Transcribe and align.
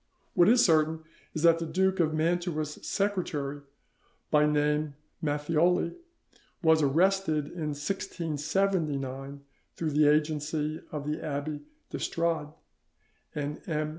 What 0.33 0.49
is 0.49 0.65
certain 0.65 1.03
is 1.35 1.43
that 1.43 1.59
the 1.59 1.65
Duke 1.67 1.99
of 1.99 2.11
Mantua's 2.11 2.79
secretary, 2.81 3.61
by 4.31 4.47
name 4.47 4.95
Matthioli, 5.23 5.93
was 6.63 6.81
arrested 6.81 7.45
in 7.45 7.69
1679 7.77 9.41
through 9.75 9.91
the 9.91 10.07
agency 10.07 10.81
of 10.91 11.07
Abbe 11.23 11.59
d'Estrade 11.91 12.47
and 13.35 13.61
M. 13.69 13.89